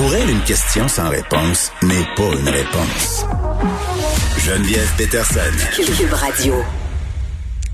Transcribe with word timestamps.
Pour 0.00 0.14
elle, 0.14 0.30
une 0.30 0.42
question 0.44 0.88
sans 0.88 1.10
réponse 1.10 1.70
n'est 1.82 2.06
pas 2.16 2.32
une 2.32 2.48
réponse. 2.48 3.26
Geneviève 4.38 4.90
Peterson. 4.96 5.52
Cube 5.76 6.12
Radio. 6.14 6.54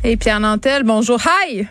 Et 0.02 0.16
Pierre 0.16 0.40
Nantel, 0.40 0.82
bonjour. 0.82 1.20
Hi! 1.24 1.68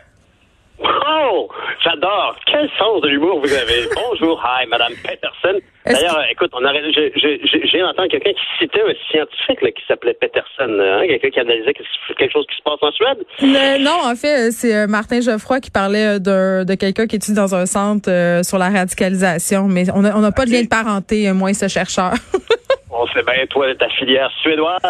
Oh, 0.79 1.49
j'adore. 1.85 2.35
Quel 2.45 2.69
sens 2.77 3.01
de 3.01 3.07
l'humour 3.07 3.39
vous 3.39 3.53
avez. 3.53 3.87
Bonjour, 3.95 4.41
hi, 4.43 4.67
Madame 4.67 4.93
Peterson. 5.03 5.59
D'ailleurs, 5.85 6.19
écoute, 6.31 6.49
on 6.53 6.65
aurait, 6.65 6.81
j'ai 6.91 7.83
entendu 7.83 8.09
quelqu'un 8.09 8.31
qui 8.31 8.45
citait 8.59 8.81
un 8.81 8.93
scientifique 9.11 9.61
là, 9.61 9.71
qui 9.71 9.83
s'appelait 9.87 10.15
Peterson, 10.15 10.79
hein, 10.79 11.05
quelqu'un 11.07 11.29
qui 11.29 11.39
analysait 11.39 11.73
quelque 11.73 12.31
chose 12.33 12.45
qui 12.49 12.57
se 12.57 12.63
passe 12.63 12.79
en 12.81 12.91
Suède. 12.91 13.81
non, 13.81 14.11
en 14.11 14.15
fait, 14.15 14.51
c'est 14.51 14.75
euh, 14.75 14.87
Martin 14.87 15.21
Geoffroy 15.21 15.59
qui 15.59 15.69
parlait 15.69 16.19
de, 16.19 16.63
de 16.63 16.75
quelqu'un 16.75 17.05
qui 17.05 17.17
étudie 17.17 17.35
dans 17.35 17.53
un 17.53 17.67
centre 17.67 18.09
euh, 18.09 18.41
sur 18.41 18.57
la 18.57 18.69
radicalisation, 18.69 19.67
mais 19.67 19.85
on 19.93 20.01
n'a 20.01 20.31
pas 20.31 20.45
de 20.45 20.51
lien 20.51 20.63
de 20.63 20.67
parenté, 20.67 21.29
euh, 21.29 21.33
moi 21.33 21.51
et 21.51 21.53
ce 21.53 21.67
chercheur. 21.67 22.13
on 22.89 23.05
sait 23.07 23.23
bien, 23.23 23.45
toi, 23.47 23.67
ta 23.75 23.89
filière 23.89 24.31
suédoise. 24.41 24.81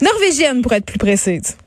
Norvégienne, 0.00 0.62
pour 0.62 0.72
être 0.72 0.86
plus 0.86 0.98
précise. 0.98 1.58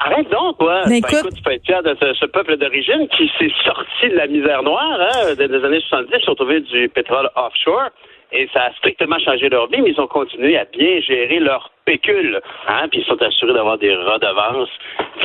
Arrête 0.00 0.28
donc, 0.30 0.58
toi. 0.58 0.82
Ben, 0.86 0.94
écoute, 0.94 1.34
tu 1.34 1.42
peux 1.42 1.52
être 1.52 1.64
fier 1.64 1.82
de 1.82 1.96
ce, 2.00 2.26
peuple 2.26 2.56
d'origine 2.56 3.08
qui 3.16 3.30
s'est 3.38 3.52
sorti 3.64 4.08
de 4.10 4.16
la 4.16 4.26
misère 4.26 4.62
noire 4.62 4.98
hein, 5.00 5.34
des 5.34 5.64
années 5.64 5.80
70, 5.80 6.16
ils 6.22 6.30
ont 6.30 6.34
trouvé 6.34 6.60
du 6.60 6.88
pétrole 6.88 7.30
offshore 7.36 7.90
et 8.34 8.48
ça 8.52 8.64
a 8.64 8.72
strictement 8.74 9.18
changé 9.20 9.48
leur 9.48 9.68
vie, 9.68 9.80
mais 9.80 9.90
ils 9.90 10.00
ont 10.00 10.08
continué 10.08 10.58
à 10.58 10.64
bien 10.64 11.00
gérer 11.00 11.38
leur 11.38 11.70
pécule, 11.84 12.40
hein, 12.66 12.88
puis 12.90 13.00
ils 13.00 13.04
sont 13.04 13.20
assurés 13.22 13.52
d'avoir 13.52 13.78
des 13.78 13.94
redevances 13.94 14.70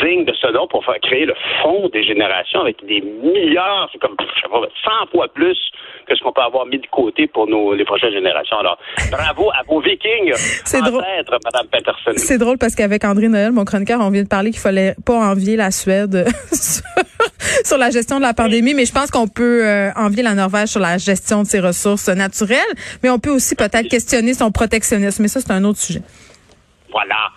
dignes 0.04 0.26
de 0.26 0.34
ce 0.34 0.48
nom 0.52 0.68
pour 0.68 0.86
faire 0.86 1.00
créer 1.02 1.26
le 1.26 1.34
fonds 1.62 1.90
des 1.92 2.04
générations 2.04 2.62
avec 2.62 2.86
des 2.86 3.02
milliards, 3.02 3.90
c'est 3.92 4.00
comme 4.00 4.16
je 4.20 4.42
sais 4.42 4.50
pas, 4.50 4.62
100 5.02 5.08
fois 5.12 5.28
plus 5.30 5.58
que 6.08 6.16
ce 6.16 6.22
qu'on 6.22 6.32
peut 6.32 6.42
avoir 6.42 6.66
mis 6.66 6.78
de 6.78 6.88
côté 6.88 7.28
pour 7.28 7.48
nos 7.48 7.74
les 7.74 7.86
prochaines 7.86 8.14
générations. 8.14 8.58
Alors, 8.58 8.78
bravo 9.10 9.50
à 9.52 9.64
vos 9.68 9.80
Vikings, 9.80 10.34
c'est 10.36 10.82
drôle, 10.82 11.02
Madame 11.02 11.68
Peterson. 11.72 12.12
C'est 12.16 12.38
drôle 12.38 12.58
parce 12.58 12.76
qu'avec 12.76 13.04
André 13.06 13.28
Noël, 13.28 13.52
mon 13.52 13.66
chroniqueur, 13.66 14.00
on 14.02 14.10
vient 14.10 14.24
de 14.24 14.28
parler 14.28 14.52
qu'il 14.52 14.60
fallait 14.60 14.94
pas 15.06 15.16
envier 15.16 15.56
la 15.56 15.72
Suède 15.72 16.26
sur 17.66 17.78
la 17.78 17.90
gestion 17.90 18.18
de 18.18 18.22
la 18.22 18.34
pandémie, 18.34 18.74
mais 18.74 18.86
je 18.86 18.92
pense 18.92 19.12
qu'on 19.12 19.28
peut 19.28 19.62
euh, 19.66 19.92
envier 19.96 20.24
la 20.24 20.36
Norvège 20.36 20.70
sur 20.70 20.80
la 20.80 20.98
gestion 20.98 21.44
de 21.44 21.48
ses 21.48 21.60
ressources 21.60 22.08
naturelles, 22.10 22.60
mais 23.04 23.10
on 23.10 23.20
peut 23.20 23.30
aussi 23.30 23.56
peut-être 23.56 23.88
questionner 23.88 24.34
son 24.34 24.52
protectionnisme. 24.52 25.22
Mais 25.22 25.28
ça, 25.28 25.40
c'est 25.42 25.52
un 25.52 25.64
autre 25.64 25.80
sujet. 25.80 26.02
Voilà. 26.92 27.30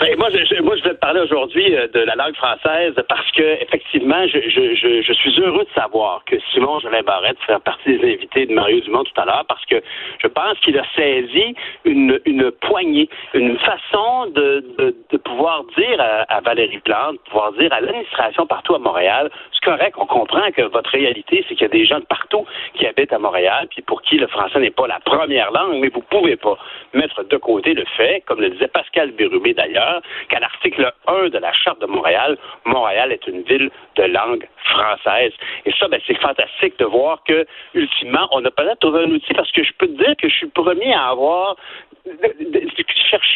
Ben, 0.00 0.16
moi, 0.18 0.28
je, 0.30 0.62
moi, 0.62 0.76
je 0.76 0.82
vais 0.82 0.94
te 0.94 1.00
parler 1.00 1.20
aujourd'hui 1.20 1.74
euh, 1.74 1.88
de 1.88 2.00
la 2.00 2.14
langue 2.14 2.36
française 2.36 2.94
parce 3.08 3.30
que 3.32 3.62
effectivement, 3.62 4.26
je, 4.26 5.12
suis 5.12 5.40
heureux 5.40 5.64
de 5.64 5.80
savoir 5.80 6.24
que 6.26 6.36
Simon 6.52 6.78
Jolin 6.80 7.02
Barrette 7.02 7.38
fait 7.46 7.58
partie 7.60 7.96
des 7.96 8.14
invités 8.14 8.46
de 8.46 8.52
Mario 8.52 8.80
Dumont 8.80 9.04
tout 9.04 9.20
à 9.20 9.24
l'heure 9.24 9.44
parce 9.48 9.64
que 9.64 9.82
je 10.22 10.26
pense 10.28 10.58
qu'il 10.60 10.78
a 10.78 10.84
saisi 10.94 11.54
une, 11.84 12.20
une 12.26 12.50
poignée, 12.50 13.08
une 13.34 13.58
façon 13.58 14.26
de, 14.26 14.64
de, 14.78 15.16
pouvoir 15.16 15.64
dire 15.76 16.00
à, 16.00 16.22
à, 16.28 16.40
Valérie 16.40 16.78
Plante, 16.78 17.18
pouvoir 17.24 17.52
dire 17.52 17.72
à 17.72 17.80
l'administration 17.80 18.46
partout 18.46 18.74
à 18.74 18.78
Montréal, 18.78 19.30
c'est 19.52 19.64
correct, 19.64 19.94
on 19.98 20.06
comprend 20.06 20.50
que 20.52 20.62
votre 20.62 20.90
réalité, 20.90 21.44
c'est 21.48 21.54
qu'il 21.54 21.62
y 21.62 21.70
a 21.70 21.72
des 21.72 21.84
gens 21.86 21.98
de 21.98 22.04
partout 22.04 22.46
qui 22.74 22.86
habitent 22.86 23.12
à 23.12 23.18
Montréal, 23.18 23.66
puis 23.70 23.82
pour 23.82 24.02
qui 24.02 24.16
le 24.16 24.26
français 24.26 24.60
n'est 24.60 24.70
pas 24.70 24.86
la 24.86 25.00
première 25.00 25.50
langue, 25.50 25.78
mais 25.80 25.88
vous 25.88 26.02
pouvez 26.02 26.36
pas 26.36 26.56
mettre 26.94 27.24
de 27.24 27.36
côté 27.36 27.74
le 27.74 27.84
fait, 27.96 28.22
comme 28.26 28.40
le 28.40 28.50
disait 28.50 28.68
Pascal 28.68 28.97
Pascal 28.98 29.54
d'ailleurs, 29.54 30.02
qu'à 30.28 30.40
l'article 30.40 30.92
1 31.06 31.28
de 31.28 31.38
la 31.38 31.52
Charte 31.52 31.80
de 31.80 31.86
Montréal, 31.86 32.36
Montréal 32.64 33.12
est 33.12 33.26
une 33.28 33.42
ville 33.42 33.70
de 33.96 34.02
langue 34.04 34.46
française. 34.64 35.32
Et 35.66 35.72
ça, 35.78 35.86
ben, 35.88 36.00
c'est 36.06 36.18
fantastique 36.18 36.78
de 36.78 36.84
voir 36.84 37.22
que, 37.24 37.46
ultimement, 37.74 38.28
on 38.32 38.44
a 38.44 38.50
peut-être 38.50 38.80
trouvé 38.80 39.04
un 39.04 39.10
outil 39.10 39.32
parce 39.34 39.52
que 39.52 39.62
je 39.62 39.72
peux 39.78 39.86
te 39.86 40.02
dire 40.02 40.16
que 40.20 40.28
je 40.28 40.34
suis 40.34 40.48
premier 40.48 40.92
à 40.92 41.08
avoir 41.10 41.56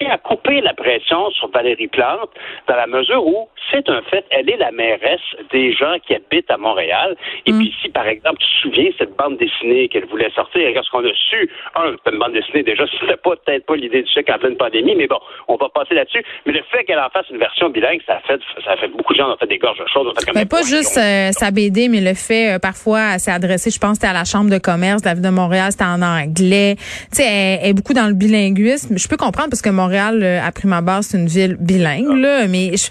cherché 0.02 0.12
à 0.12 0.18
couper 0.18 0.60
la 0.60 0.74
pression 0.74 1.30
sur 1.30 1.50
Valérie 1.50 1.88
Plante 1.88 2.30
dans 2.68 2.76
la 2.76 2.86
mesure 2.86 3.26
où 3.26 3.48
c'est 3.70 3.88
un 3.88 4.02
fait, 4.02 4.24
elle 4.30 4.48
est 4.50 4.56
la 4.56 4.70
mairesse 4.70 5.20
des 5.50 5.72
gens 5.72 5.96
qui 6.06 6.14
habitent 6.14 6.50
à 6.50 6.56
Montréal. 6.56 7.16
Et 7.46 7.52
mm. 7.52 7.58
puis 7.58 7.74
si, 7.82 7.88
par 7.88 8.06
exemple, 8.06 8.38
tu 8.38 8.46
te 8.46 8.68
souviens 8.68 8.90
cette 8.98 9.16
bande 9.16 9.38
dessinée 9.38 9.88
qu'elle 9.88 10.06
voulait 10.06 10.30
sortir, 10.30 10.68
qu'on 10.90 11.04
a 11.04 11.12
su, 11.30 11.50
un, 11.74 11.94
une 12.10 12.18
bande 12.18 12.32
dessinée, 12.32 12.62
déjà, 12.62 12.86
ce 12.92 12.96
serait 12.98 13.16
pas 13.16 13.36
peut-être 13.36 13.66
pas 13.66 13.76
l'idée 13.76 14.02
du 14.02 14.10
chèque 14.10 14.30
en 14.30 14.38
pleine 14.38 14.56
pandémie, 14.56 14.94
mais 14.94 15.06
bon, 15.06 15.18
on 15.48 15.56
va 15.56 15.68
passer 15.68 15.94
là-dessus. 15.94 16.22
Mais 16.46 16.52
le 16.52 16.62
fait 16.70 16.84
qu'elle 16.84 16.98
en 16.98 17.08
fasse 17.10 17.26
une 17.30 17.38
version 17.38 17.70
bilingue, 17.70 18.00
ça 18.06 18.16
a 18.16 18.20
fait, 18.20 18.40
ça 18.64 18.72
a 18.72 18.76
fait 18.76 18.88
beaucoup 18.88 19.14
de 19.14 19.18
gens 19.18 19.32
ont 19.32 19.36
fait 19.36 19.46
des 19.46 19.58
gorges 19.58 19.78
de 19.78 19.86
choses. 19.92 20.12
mais 20.34 20.46
pas 20.46 20.62
juste 20.62 20.98
euh, 20.98 21.30
sa 21.32 21.50
BD, 21.50 21.88
mais 21.88 22.00
le 22.00 22.14
fait, 22.14 22.54
euh, 22.54 22.58
parfois, 22.58 23.18
c'est 23.18 23.30
adressé, 23.30 23.70
je 23.70 23.78
pense, 23.78 23.94
c'était 23.94 24.08
à 24.08 24.12
la 24.12 24.24
Chambre 24.24 24.50
de 24.50 24.58
commerce 24.58 25.02
de 25.02 25.08
la 25.08 25.14
ville 25.14 25.24
de 25.24 25.30
Montréal, 25.30 25.72
c'était 25.72 25.84
en 25.84 26.02
anglais. 26.02 26.76
Tu 26.76 27.22
sais, 27.22 27.24
elle, 27.24 27.70
est 27.70 27.72
beaucoup 27.74 27.94
dans 27.94 28.06
le 28.06 28.14
bilinguisme. 28.14 28.96
Je 28.98 29.08
peux 29.08 29.16
comprendre 29.16 29.48
parce 29.50 29.62
que 29.62 29.70
Montréal, 29.70 29.91
euh, 29.94 30.40
à 30.42 30.52
prime 30.52 30.72
abord, 30.72 31.02
c'est 31.02 31.18
une 31.18 31.26
ville 31.26 31.56
bilingue, 31.58 32.16
là, 32.16 32.46
mais 32.48 32.72
je, 32.76 32.88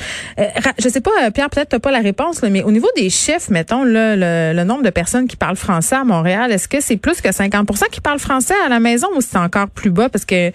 je 0.79 0.89
sais 0.89 1.01
pas, 1.01 1.11
Pierre, 1.33 1.49
peut-être 1.49 1.69
t'as 1.69 1.79
pas 1.79 1.91
la 1.91 1.99
réponse, 1.99 2.41
là, 2.41 2.49
mais 2.49 2.63
au 2.63 2.71
niveau 2.71 2.87
des 2.95 3.09
chiffres, 3.09 3.51
mettons, 3.51 3.83
là, 3.83 4.15
le, 4.15 4.63
nombre 4.63 4.83
de 4.83 4.89
personnes 4.89 5.27
qui 5.27 5.37
parlent 5.37 5.55
français 5.55 5.95
à 5.95 6.03
Montréal, 6.03 6.51
est-ce 6.51 6.67
que 6.67 6.81
c'est 6.81 6.97
plus 6.97 7.21
que 7.21 7.29
50% 7.29 7.89
qui 7.89 8.01
parlent 8.01 8.19
français 8.19 8.55
à 8.65 8.69
la 8.69 8.79
maison 8.79 9.07
ou 9.15 9.21
c'est 9.21 9.37
encore 9.37 9.67
plus 9.75 9.89
bas? 9.89 10.09
Parce 10.09 10.25
que 10.25 10.49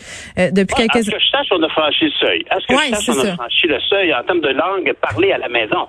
depuis 0.51 0.75
quelques... 0.77 0.97
À 0.97 1.03
ce 1.03 1.11
que 1.11 1.19
je 1.19 1.31
sache, 1.31 1.47
on 1.51 1.63
a 1.63 1.69
franchi 1.69 2.05
le 2.05 2.11
seuil? 2.13 2.45
À 2.51 2.61
ce 2.61 2.67
que 2.67 2.75
je 2.75 2.95
sache, 2.95 3.17
on 3.17 3.21
a 3.21 3.35
franchi 3.35 3.67
le 3.67 3.81
seuil 3.81 4.15
en 4.15 4.23
termes 4.23 4.41
de 4.41 4.51
langue 4.51 4.93
parlée 5.01 5.33
à 5.33 5.39
la 5.39 5.49
maison? 5.49 5.89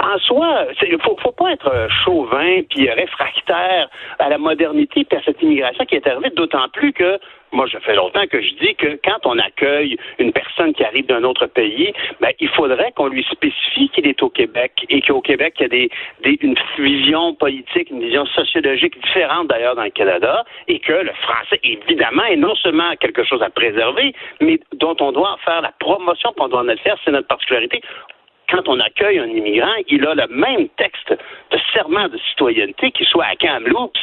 En 0.00 0.18
soi, 0.20 0.66
il 0.82 0.98
faut, 1.04 1.16
faut 1.22 1.32
pas 1.32 1.52
être 1.52 1.88
chauvin 2.04 2.62
puis 2.70 2.90
réfractaire 2.90 3.88
à 4.18 4.28
la 4.28 4.38
modernité 4.38 5.06
et 5.10 5.16
à 5.16 5.22
cette 5.24 5.42
immigration 5.42 5.84
qui 5.84 5.96
est 5.96 6.06
arrivée, 6.06 6.30
d'autant 6.30 6.68
plus 6.72 6.92
que 6.92 7.18
moi, 7.52 7.66
je 7.66 7.78
fais 7.78 7.94
longtemps 7.94 8.26
que 8.26 8.40
je 8.40 8.54
dis 8.54 8.74
que 8.74 8.98
quand 9.04 9.24
on 9.24 9.38
accueille 9.38 9.96
une 10.18 10.32
personne 10.32 10.72
qui 10.74 10.84
arrive 10.84 11.06
d'un 11.06 11.24
autre 11.24 11.46
pays, 11.46 11.92
ben, 12.20 12.30
il 12.40 12.48
faudrait 12.48 12.92
qu'on 12.92 13.08
lui 13.08 13.24
spécifie 13.30 13.88
qu'il 13.90 14.06
est 14.06 14.22
au 14.22 14.30
Québec 14.30 14.72
et 14.88 15.00
qu'au 15.00 15.20
Québec, 15.20 15.54
il 15.58 15.62
y 15.62 15.66
a 15.66 15.68
des, 15.68 15.90
une 16.42 16.56
vision 16.78 17.34
politique, 17.34 17.90
une 17.90 18.00
vision 18.00 18.26
sociologique 18.26 19.00
différente 19.02 19.48
d'ailleurs 19.48 19.74
dans 19.74 19.84
le 19.84 19.90
Canada 19.90 20.44
et 20.66 20.78
que 20.78 20.92
le 20.92 21.12
français, 21.22 21.60
évidemment, 21.62 22.24
est 22.24 22.36
non 22.36 22.54
seulement 22.56 22.94
quelque 23.00 23.24
chose 23.24 23.42
à 23.42 23.50
préserver, 23.50 24.14
mais 24.40 24.58
dont 24.74 24.96
on 25.00 25.12
doit 25.12 25.36
faire 25.44 25.62
la 25.62 25.72
promotion, 25.78 26.32
puis 26.32 26.44
on 26.44 26.48
doit 26.48 26.62
en 26.62 26.76
faire, 26.76 26.96
c'est 27.04 27.10
notre 27.10 27.28
particularité 27.28 27.80
quand 28.50 28.68
on 28.68 28.80
accueille 28.80 29.18
un 29.18 29.26
immigrant, 29.26 29.74
il 29.88 30.06
a 30.06 30.14
le 30.14 30.26
même 30.28 30.68
texte 30.76 31.10
de 31.10 31.58
serment 31.72 32.08
de 32.08 32.18
citoyenneté 32.30 32.90
qu'il 32.92 33.06
soit 33.06 33.26
à 33.26 33.36
Kamloops, 33.36 34.00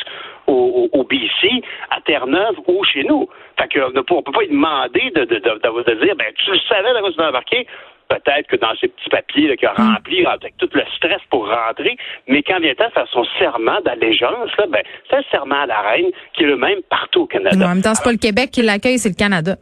au, 0.47 0.89
au, 0.91 1.03
BC, 1.03 1.63
à 1.89 1.99
Terre-Neuve 2.01 2.55
ou 2.67 2.83
chez 2.83 3.03
nous. 3.03 3.27
Fait 3.57 3.67
qu'on 3.73 3.89
ne 3.89 4.01
peut 4.01 4.31
pas 4.31 4.41
lui 4.41 4.49
demander 4.49 5.11
de, 5.15 5.25
de, 5.25 5.39
de, 5.39 6.05
dire, 6.05 6.15
ben, 6.15 6.27
tu 6.35 6.51
le 6.51 6.59
savais 6.69 6.93
de 6.93 7.11
tu 7.13 7.21
embarqué? 7.21 7.67
Peut-être 8.07 8.47
que 8.47 8.55
dans 8.57 8.75
ces 8.79 8.87
petits 8.89 9.09
papiers 9.09 9.57
qu'il 9.57 9.67
a 9.67 9.73
mm. 9.73 9.95
remplis 9.95 10.25
avec 10.27 10.55
tout 10.57 10.69
le 10.73 10.83
stress 10.95 11.19
pour 11.31 11.49
rentrer, 11.49 11.97
mais 12.27 12.43
quand 12.43 12.59
vient 12.59 12.75
temps 12.75 12.87
de 12.87 12.93
faire 12.93 13.07
son 13.11 13.25
serment 13.39 13.81
d'allégeance, 13.83 14.51
ben, 14.69 14.83
c'est 15.09 15.15
un 15.15 15.23
serment 15.31 15.61
à 15.61 15.65
la 15.65 15.81
reine 15.81 16.11
qui 16.33 16.43
est 16.43 16.47
le 16.47 16.57
même 16.57 16.81
partout 16.87 17.21
au 17.21 17.25
Canada. 17.25 17.65
en 17.65 17.69
même 17.69 17.81
temps, 17.81 17.95
c'est 17.95 18.03
pas 18.03 18.11
le 18.11 18.19
Québec 18.19 18.51
qui 18.51 18.61
l'accueille, 18.61 18.99
c'est 18.99 19.09
le 19.09 19.15
Canada. 19.15 19.55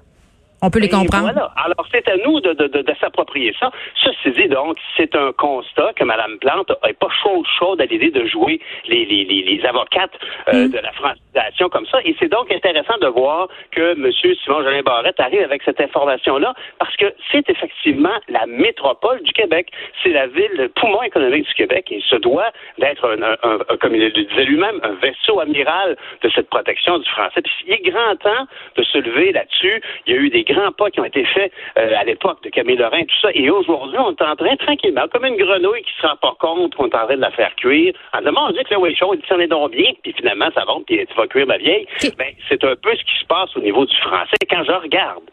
On 0.63 0.69
peut 0.69 0.79
les 0.79 0.88
comprendre. 0.88 1.29
Voilà. 1.34 1.51
Alors, 1.57 1.85
c'est 1.91 2.07
à 2.07 2.16
nous 2.25 2.40
de, 2.40 2.53
de, 2.53 2.68
de, 2.68 2.94
s'approprier 3.01 3.53
ça. 3.59 3.69
Ceci 4.01 4.31
dit, 4.31 4.47
donc, 4.47 4.78
c'est 4.96 5.13
un 5.13 5.34
constat 5.34 5.91
que 5.94 6.06
Mme 6.06 6.38
Plante 6.40 6.72
n'est 6.85 6.94
pas 6.94 7.09
chaude 7.22 7.46
chaude 7.59 7.81
à 7.81 7.85
l'idée 7.85 8.12
de 8.12 8.25
jouer 8.25 8.62
les, 8.88 9.03
les, 9.03 9.25
les, 9.25 9.44
les 9.44 9.66
avocates 9.66 10.18
euh, 10.53 10.68
mm. 10.68 10.72
de 10.72 10.78
la 10.78 10.94
francisation 10.94 11.68
comme 11.68 11.85
ça. 11.88 12.00
Et 12.06 12.16
c'est 12.18 12.29
donc 12.29 12.50
intéressant 12.50 12.97
de 13.01 13.07
voir 13.07 13.50
que 13.72 13.91
M. 13.91 14.09
Simon-Jolin 14.46 14.84
Barrette 14.84 15.19
arrive 15.19 15.41
avec 15.41 15.63
cette 15.63 15.81
information-là 15.81 16.53
parce 16.80 16.95
que 16.95 17.13
c'est 17.30 17.50
effectivement 17.50 18.16
la 18.30 18.45
métropole 18.45 19.22
du 19.24 19.34
Québec. 19.34 19.69
C'est 20.01 20.13
la 20.13 20.28
ville, 20.28 20.51
le 20.56 20.69
poumon 20.69 21.03
économique 21.03 21.45
du 21.45 21.53
Québec 21.56 21.88
et 21.91 22.01
se 22.09 22.16
doit 22.16 22.51
d'être, 22.78 23.06
un, 23.06 23.22
un, 23.44 23.78
comme 23.81 23.95
il 23.95 24.01
le 24.01 24.12
disait 24.12 24.45
lui-même, 24.45 24.80
un 24.84 24.94
vaisseau 24.94 25.41
amiral 25.41 25.97
de 26.21 26.30
cette 26.30 26.50
protection 26.50 27.00
du 27.00 27.10
français. 27.10 27.42
Puis 27.42 27.54
il 27.68 27.74
est 27.74 27.92
grand 27.92 28.15
temps 28.15 28.48
de 28.77 28.83
se 28.83 28.98
lever 29.00 29.33
là-dessus. 29.33 29.81
Il 30.07 30.13
y 30.13 30.18
a 30.18 30.21
eu 30.21 30.30
des 30.30 30.45
grands 30.53 30.71
pas 30.71 30.89
qui 30.89 31.00
ont 31.00 31.05
été 31.05 31.25
faits 31.25 31.51
euh, 31.77 31.94
à 31.97 32.03
l'époque 32.03 32.44
de 32.44 32.50
Camille 32.50 32.77
Lorrain, 32.77 33.01
tout 33.01 33.19
ça. 33.21 33.29
Et 33.33 33.50
aujourd'hui, 33.50 33.97
on 34.00 34.11
est 34.11 34.21
en 34.21 34.35
train, 34.35 34.55
tranquillement, 34.57 35.07
comme 35.11 35.25
une 35.25 35.38
grenouille 35.38 35.83
qui 35.83 35.94
se 36.01 36.07
rend 36.07 36.15
pas 36.17 36.35
compte 36.39 36.75
qu'on 36.75 36.88
est 36.88 36.95
en 36.95 37.05
train 37.05 37.15
de 37.15 37.21
la 37.21 37.31
faire 37.31 37.53
cuire, 37.55 37.94
en 38.13 38.21
demandant, 38.21 38.50
on 38.50 38.51
dit 38.51 38.63
que 38.63 38.73
le 38.73 38.79
way 38.79 38.95
show, 38.95 39.13
il 39.13 39.25
s'en 39.27 39.39
est 39.39 39.47
donc 39.47 39.71
bien, 39.71 39.91
puis 40.01 40.13
finalement, 40.13 40.50
ça 40.53 40.65
va, 40.65 40.73
puis 40.85 41.05
tu 41.05 41.13
vas 41.15 41.27
cuire 41.27 41.47
ma 41.47 41.57
vieille. 41.57 41.88
Ben, 42.17 42.33
c'est 42.47 42.63
un 42.63 42.75
peu 42.75 42.95
ce 42.95 43.03
qui 43.03 43.19
se 43.19 43.25
passe 43.25 43.55
au 43.55 43.59
niveau 43.59 43.85
du 43.85 43.95
français. 43.97 44.38
Quand 44.50 44.63
je 44.63 44.71
regarde 44.71 45.23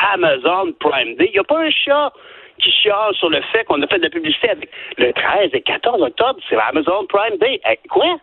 Amazon 0.00 0.72
Prime 0.78 1.14
Day, 1.16 1.26
il 1.26 1.32
n'y 1.32 1.38
a 1.38 1.44
pas 1.44 1.60
un 1.60 1.70
chat 1.70 2.12
qui 2.58 2.70
chiale 2.70 3.14
sur 3.14 3.30
le 3.30 3.40
fait 3.52 3.64
qu'on 3.64 3.82
a 3.82 3.86
fait 3.86 3.98
de 3.98 4.04
la 4.04 4.10
publicité 4.10 4.50
avec 4.50 4.70
le 4.96 5.12
13 5.12 5.50
et 5.52 5.60
14 5.60 6.02
octobre, 6.02 6.40
c'est 6.48 6.56
Amazon 6.56 7.06
Prime 7.08 7.36
Day. 7.38 7.60
quoi? 7.88 8.18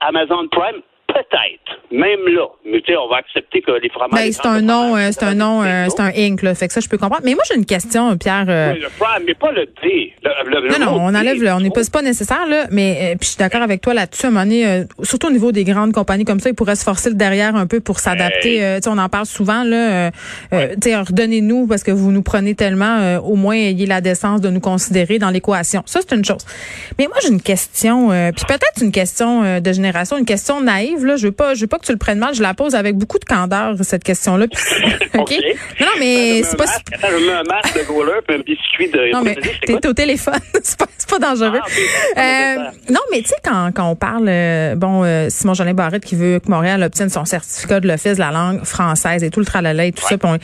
Amazon 0.00 0.48
Prime 0.48 0.82
peut-être, 1.14 1.80
même 1.92 2.34
là, 2.34 2.46
mais 2.66 2.80
tu 2.80 2.92
sais, 2.92 2.96
on 2.98 3.08
va 3.08 3.16
accepter 3.18 3.62
que 3.62 3.70
les 3.80 3.88
fromages. 3.88 4.20
Ben, 4.20 4.32
c'est 4.32 4.46
un 4.46 4.60
nom, 4.60 4.96
euh, 4.96 5.08
c'est 5.12 5.22
un 5.22 5.34
nom, 5.34 5.62
euh, 5.62 5.86
c'est 5.88 6.00
un 6.02 6.10
ink, 6.16 6.42
là. 6.42 6.54
Fait 6.54 6.66
que 6.66 6.72
ça, 6.74 6.80
je 6.80 6.88
peux 6.88 6.98
comprendre. 6.98 7.22
Mais 7.24 7.34
moi, 7.34 7.44
j'ai 7.48 7.56
une 7.56 7.64
question, 7.66 8.16
Pierre. 8.18 8.46
Euh, 8.48 8.72
Oui, 8.74 8.80
le 8.80 8.88
prime, 8.98 9.22
mais 9.26 9.34
pas 9.34 9.52
le 9.52 9.66
D. 9.82 10.12
Le- 10.22 10.50
le- 10.50 10.60
le 10.68 10.78
non, 10.78 10.86
non, 10.86 10.92
on 11.00 11.14
enlève 11.14 11.40
le, 11.40 11.50
on 11.52 11.60
n'est 11.60 11.70
pas, 11.70 11.84
c'est 11.84 11.92
pas 11.92 12.02
nécessaire, 12.02 12.46
là. 12.48 12.66
Mais, 12.70 12.98
euh, 13.00 13.10
puis 13.18 13.20
je 13.22 13.28
suis 13.28 13.38
d'accord 13.38 13.62
avec 13.62 13.80
toi 13.80 13.94
là-dessus. 13.94 14.26
À 14.26 14.28
un 14.28 14.32
moment 14.32 14.44
donné, 14.44 14.66
euh, 14.66 14.84
surtout 15.02 15.28
au 15.28 15.30
niveau 15.32 15.52
des 15.52 15.64
grandes 15.64 15.92
compagnies 15.92 16.24
comme 16.24 16.40
ça, 16.40 16.50
ils 16.50 16.54
pourraient 16.54 16.76
se 16.76 16.84
forcer 16.84 17.08
le 17.10 17.14
derrière 17.16 17.54
un 17.56 17.66
peu 17.66 17.80
pour 17.80 18.00
s'adapter. 18.00 18.56
Hey. 18.56 18.62
Euh, 18.62 18.76
tu 18.76 18.82
sais, 18.82 18.88
on 18.90 18.98
en 18.98 19.08
parle 19.08 19.26
souvent, 19.26 19.62
là. 19.64 19.76
Euh, 20.06 20.10
euh, 20.52 20.68
tu 20.80 20.90
sais, 20.90 20.96
redonnez-nous 20.96 21.66
parce 21.68 21.82
que 21.84 21.90
vous 21.92 22.10
nous 22.10 22.22
prenez 22.22 22.54
tellement, 22.54 22.98
euh, 22.98 23.20
au 23.20 23.36
moins 23.36 23.54
ayez 23.54 23.86
la 23.86 24.00
décence 24.00 24.40
de 24.40 24.48
nous 24.50 24.60
considérer 24.60 25.18
dans 25.18 25.30
l'équation. 25.30 25.82
Ça, 25.86 26.00
c'est 26.06 26.14
une 26.16 26.24
chose. 26.24 26.44
Mais 26.98 27.06
moi, 27.06 27.16
j'ai 27.22 27.28
une 27.28 27.42
question, 27.42 28.10
euh, 28.10 28.30
puis 28.34 28.44
peut-être 28.46 28.82
une 28.82 28.92
question 28.92 29.42
euh, 29.44 29.60
de 29.60 29.72
génération, 29.72 30.16
une 30.18 30.24
question 30.24 30.60
naïve, 30.60 31.03
là. 31.04 31.16
Je 31.16 31.26
veux 31.26 31.32
pas, 31.32 31.54
je 31.54 31.60
veux 31.62 31.66
pas 31.66 31.78
que 31.78 31.86
tu 31.86 31.92
le 31.92 31.98
prennes 31.98 32.18
mal. 32.18 32.34
Je 32.34 32.42
la 32.42 32.54
pose 32.54 32.74
avec 32.74 32.96
beaucoup 32.96 33.18
de 33.18 33.24
candeur, 33.24 33.74
cette 33.82 34.04
question-là. 34.04 34.46
OK? 35.14 35.20
OK. 35.20 35.34
Non, 35.80 35.86
non, 35.86 35.92
mais 35.98 36.42
c'est 36.42 36.56
pas... 36.56 36.64
masque. 36.66 36.86
Attends, 36.92 37.08
je 37.18 37.26
mets 37.26 37.32
un 37.32 37.42
masque 37.44 37.78
de 37.78 37.84
goaler 37.84 38.20
puis 38.26 38.36
un 38.36 38.40
biscuit 38.40 38.88
de. 38.90 39.12
Non, 39.12 39.22
mais 39.22 39.36
t'es 39.66 39.86
au 39.86 39.92
téléphone. 39.92 40.34
c'est 40.62 40.78
pas, 40.78 40.86
pas 41.08 41.18
dangereux. 41.18 41.58
Ah, 41.62 41.66
ok, 41.66 41.72
bon, 42.16 42.20
Euh, 42.22 42.92
non, 42.92 43.00
mais 43.12 43.22
tu 43.22 43.28
sais, 43.28 43.34
quand, 43.44 43.70
quand 43.74 43.88
on 43.88 43.96
parle, 43.96 44.26
euh, 44.28 44.74
bon, 44.74 45.02
euh, 45.04 45.26
Simon 45.30 45.54
Jolin 45.54 45.74
Barrette 45.74 46.04
qui 46.04 46.16
veut 46.16 46.40
que 46.40 46.50
Montréal 46.50 46.82
obtienne 46.82 47.08
son 47.10 47.24
certificat 47.24 47.80
de 47.80 47.88
l'Office 47.88 48.14
de 48.14 48.18
la 48.20 48.30
langue 48.30 48.64
française 48.64 49.22
et 49.22 49.30
tout 49.30 49.40
le 49.40 49.46
tralala 49.46 49.84
et 49.84 49.92
tout 49.92 50.02
ça. 50.06 50.16
Puis, 50.18 50.28
on- 50.28 50.34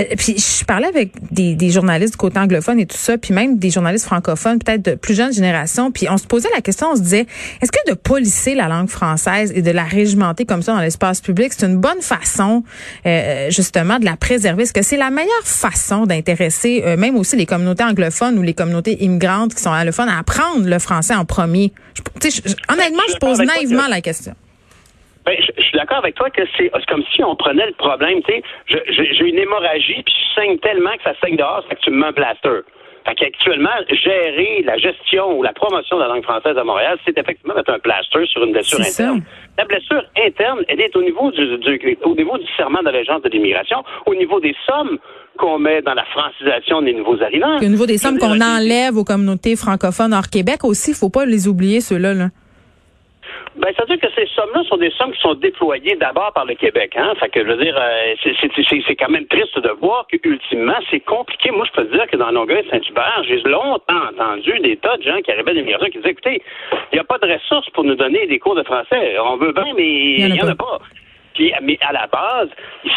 euh, 0.00 0.04
puis 0.16 0.36
je 0.38 0.64
parlais 0.64 0.86
avec 0.88 1.12
des, 1.32 1.54
des 1.54 1.70
journalistes 1.70 2.12
du 2.12 2.18
côté 2.18 2.38
anglophone 2.38 2.78
et 2.80 2.86
tout 2.86 2.96
ça, 2.96 3.18
puis 3.18 3.32
même 3.34 3.58
des 3.58 3.70
journalistes 3.70 4.04
francophones, 4.06 4.58
peut-être 4.58 4.82
de 4.82 4.94
plus 4.94 5.14
jeune 5.14 5.32
génération. 5.32 5.90
Puis 5.90 6.06
on 6.10 6.16
se 6.18 6.26
posait 6.26 6.50
la 6.54 6.60
question, 6.60 6.88
on 6.92 6.96
se 6.96 7.00
disait, 7.02 7.26
est-ce 7.62 7.72
que 7.72 7.90
de 7.90 7.94
polisser 7.94 8.54
la 8.54 8.68
langue 8.68 8.88
française 8.88 9.52
et 9.54 9.62
de 9.62 9.70
la 9.70 9.84
comme 10.48 10.62
ça 10.62 10.72
dans 10.74 10.80
l'espace 10.80 11.20
public, 11.20 11.52
c'est 11.52 11.66
une 11.66 11.78
bonne 11.80 12.00
façon, 12.02 12.62
euh, 13.06 13.50
justement, 13.50 13.98
de 13.98 14.04
la 14.04 14.16
préserver? 14.16 14.62
Est-ce 14.62 14.72
que 14.72 14.82
c'est 14.82 14.96
la 14.96 15.10
meilleure 15.10 15.44
façon 15.44 16.06
d'intéresser 16.06 16.82
euh, 16.84 16.96
même 16.96 17.16
aussi 17.16 17.36
les 17.36 17.46
communautés 17.46 17.84
anglophones 17.84 18.38
ou 18.38 18.42
les 18.42 18.54
communautés 18.54 19.02
immigrantes 19.02 19.54
qui 19.54 19.62
sont 19.62 19.72
allophones 19.72 20.08
à 20.08 20.18
apprendre 20.18 20.66
le 20.68 20.78
français 20.78 21.14
en 21.14 21.24
premier? 21.24 21.72
Je- 22.22 22.28
je- 22.30 22.54
honnêtement, 22.72 23.02
je 23.08 23.16
pose 23.18 23.38
naïvement 23.38 23.88
la 23.88 24.00
question. 24.00 24.34
Ben, 25.24 25.36
je, 25.38 25.52
je 25.56 25.62
suis 25.62 25.78
d'accord 25.78 25.98
avec 25.98 26.16
toi 26.16 26.30
que 26.30 26.42
c'est 26.56 26.70
comme 26.88 27.04
si 27.14 27.22
on 27.22 27.36
prenait 27.36 27.66
le 27.66 27.74
problème, 27.74 28.18
tu 28.26 28.32
sais, 28.32 28.42
j'ai 28.88 29.24
une 29.24 29.38
hémorragie 29.38 30.02
puis 30.04 30.12
je 30.18 30.40
saigne 30.40 30.58
tellement 30.58 30.90
que 30.96 31.02
ça 31.04 31.12
saigne 31.22 31.36
dehors, 31.36 31.64
c'est 31.68 31.76
que 31.76 31.80
tu 31.80 31.90
me 31.90 32.00
mets 32.00 32.06
un 32.08 32.12
plaster. 32.12 32.62
Fait 33.04 33.14
qu'actuellement, 33.16 33.70
gérer 33.90 34.62
la 34.64 34.76
gestion 34.78 35.36
ou 35.38 35.42
la 35.42 35.52
promotion 35.52 35.96
de 35.96 36.02
la 36.02 36.08
langue 36.08 36.22
française 36.22 36.56
à 36.56 36.64
Montréal, 36.64 36.98
c'est 37.04 37.16
effectivement 37.18 37.54
mettre 37.54 37.72
un 37.72 37.78
plaster 37.78 38.24
sur 38.26 38.44
une 38.44 38.52
blessure 38.52 38.82
ça. 38.84 39.02
interne. 39.04 39.22
La 39.58 39.64
blessure 39.64 40.02
interne, 40.24 40.60
elle 40.68 40.80
est 40.80 40.94
au 40.96 41.02
niveau 41.02 41.30
du, 41.32 41.58
du- 41.58 41.98
au 42.04 42.14
niveau 42.14 42.38
du 42.38 42.46
serment 42.56 42.82
d'allégeance 42.82 43.22
de 43.22 43.28
l'immigration, 43.28 43.82
au 44.06 44.14
niveau 44.14 44.38
des 44.40 44.54
sommes 44.66 44.98
qu'on 45.38 45.58
met 45.58 45.82
dans 45.82 45.94
la 45.94 46.04
francisation 46.04 46.82
des 46.82 46.92
nouveaux 46.94 47.20
arrivants. 47.22 47.56
Au 47.56 47.64
niveau 47.64 47.86
des 47.86 47.98
sommes 47.98 48.18
qu'on 48.18 48.40
enlève 48.40 48.96
aux 48.96 49.04
communautés 49.04 49.56
francophones 49.56 50.12
hors 50.14 50.28
Québec 50.30 50.62
aussi, 50.64 50.92
faut 50.94 51.10
pas 51.10 51.24
les 51.24 51.48
oublier 51.48 51.80
ceux-là. 51.80 52.14
Là. 52.14 52.28
Ben, 53.56 53.68
ça 53.76 53.84
veut 53.84 53.96
dire 53.96 54.08
que 54.08 54.14
ces 54.14 54.26
sommes-là 54.34 54.62
sont 54.64 54.78
des 54.78 54.90
sommes 54.92 55.12
qui 55.12 55.20
sont 55.20 55.34
déployées 55.34 55.94
d'abord 55.96 56.32
par 56.32 56.46
le 56.46 56.54
Québec. 56.54 56.94
Hein? 56.96 57.12
Fait 57.20 57.28
que, 57.28 57.40
je 57.40 57.46
veux 57.46 57.62
dire, 57.62 57.76
euh, 57.78 58.14
c'est- 58.22 58.34
c'est 58.40 58.50
c'est- 58.68 58.82
c'est 58.86 58.96
quand 58.96 59.10
même 59.10 59.26
triste 59.26 59.58
de 59.58 59.68
voir 59.80 60.06
qu'ultimement, 60.06 60.76
c'est 60.90 61.00
compliqué. 61.00 61.50
Moi, 61.50 61.66
je 61.66 61.72
peux 61.72 61.86
te 61.86 61.92
dire 61.92 62.06
que 62.06 62.16
dans 62.16 62.30
Longueuil, 62.30 62.64
Saint-Hubert, 62.70 63.22
j'ai 63.28 63.40
longtemps 63.42 64.04
entendu 64.10 64.58
des 64.60 64.76
tas 64.78 64.96
de 64.96 65.02
gens 65.02 65.20
qui 65.20 65.30
arrivaient 65.32 65.52
d'immigration 65.52 65.86
qui 65.90 65.98
disaient, 65.98 66.10
écoutez, 66.12 66.42
il 66.92 66.94
n'y 66.94 66.98
a 67.00 67.04
pas 67.04 67.18
de 67.18 67.30
ressources 67.30 67.68
pour 67.70 67.84
nous 67.84 67.94
donner 67.94 68.26
des 68.26 68.38
cours 68.38 68.54
de 68.54 68.62
français. 68.62 69.18
On 69.18 69.36
veut 69.36 69.52
bien, 69.52 69.66
mais 69.76 69.84
il 69.86 70.20
y 70.20 70.24
en 70.24 70.30
a 70.30 70.34
n'y 70.34 70.42
en 70.42 70.48
a 70.48 70.54
pas. 70.54 70.78
pas. 70.78 70.78
Puis, 71.34 71.52
mais 71.62 71.78
à 71.80 71.92
la 71.92 72.06
base, 72.08 72.48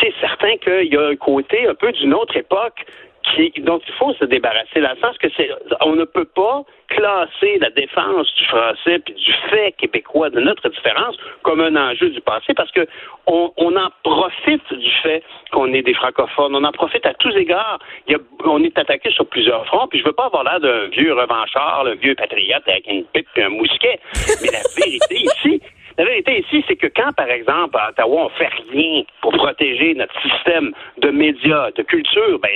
c'est 0.02 0.14
certain 0.20 0.58
qu'il 0.58 0.94
y 0.94 0.98
a 0.98 1.08
un 1.08 1.16
côté 1.16 1.68
un 1.68 1.74
peu 1.76 1.92
d'une 1.94 2.14
autre 2.14 2.36
époque 2.36 2.86
qui, 3.34 3.52
dont 3.62 3.80
il 3.86 3.94
faut 3.94 4.14
se 4.14 4.26
débarrasser, 4.26 4.82
dans 4.82 4.92
le 4.92 5.00
sens 5.00 5.18
que 5.18 5.28
c'est, 5.36 5.50
on 5.82 5.96
ne 5.96 6.06
peut 6.06 6.26
pas 6.26 6.64
classer 6.88 7.58
la 7.60 7.70
défense 7.72 8.34
du 8.36 8.46
français 8.46 9.00
puis 9.00 9.14
du 9.14 9.34
fait 9.50 9.74
québécois 9.78 10.30
de 10.30 10.40
notre 10.40 10.70
différence 10.70 11.16
comme 11.42 11.60
un 11.60 11.76
enjeu 11.76 12.10
du 12.10 12.22
passé 12.22 12.54
parce 12.54 12.72
que 12.72 12.88
on, 13.28 13.52
on 13.58 13.76
en 13.76 13.90
profite 14.04 14.74
du 14.74 14.92
fait 15.02 15.24
qu'on 15.52 15.74
est 15.74 15.82
des 15.82 15.94
francophones, 15.94 16.56
on 16.56 16.64
en 16.64 16.72
profite 16.72 17.06
à 17.06 17.14
tous 17.16 17.36
égards. 17.36 17.80
Il 18.08 18.14
y 18.14 18.16
a, 18.16 18.20
on 18.46 18.64
est 18.64 18.78
attaqué 18.78 19.10
sur 19.12 19.26
plusieurs 19.28 19.66
fronts, 19.66 19.88
puis 19.88 20.00
je 20.00 20.06
veux 20.06 20.14
pas 20.14 20.26
avoir 20.26 20.44
l'air 20.44 20.60
d'un 20.60 20.88
vieux 20.88 21.14
revanchard, 21.14 21.86
un 21.88 21.96
vieux 21.96 22.16
patriote 22.16 22.64
avec 22.68 22.86
une 22.88 23.04
pipe 23.06 23.28
et 23.36 23.44
un 23.44 23.50
mousquet, 23.50 24.00
mais 24.44 24.52
la 24.52 24.62
vérité 24.78 25.16
ici, 25.16 25.62
la 25.98 26.04
vérité 26.04 26.40
ici, 26.40 26.64
c'est 26.68 26.76
que 26.76 26.88
quand, 26.88 27.14
par 27.14 27.30
exemple, 27.30 27.78
à 27.78 27.90
Ottawa, 27.90 28.26
on 28.26 28.30
fait 28.38 28.50
rien 28.72 29.04
pour 29.22 29.32
protéger 29.32 29.94
notre 29.96 30.14
système 30.22 30.72
de 31.02 31.10
médias, 31.10 31.72
de 31.72 31.84
culture, 31.84 32.40
ben, 32.42 32.52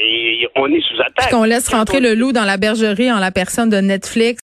on 0.56 0.68
est 0.68 0.82
sous 0.82 1.00
attaque. 1.02 1.32
Qu'on 1.32 1.46
laisse 1.46 1.70
rentrer 1.74 2.02
le 2.02 2.16
loup 2.16 2.34
dans 2.34 2.44
la 2.44 2.58
bergerie 2.58 3.12
en 3.12 3.20
la 3.20 3.32
personne 3.32 3.70
de 3.70 3.78
Netflix 3.78 4.30